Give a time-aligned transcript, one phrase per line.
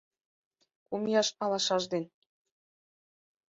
[0.87, 2.05] Кум ияш алашаж ден